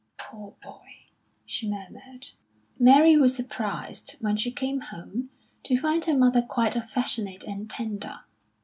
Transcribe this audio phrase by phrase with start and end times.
[0.17, 0.93] "Poor boy!"
[1.45, 2.29] she murmured.
[2.79, 5.29] Mary was surprised, when she came home,
[5.61, 8.21] to find her mother quite affectionate and tender.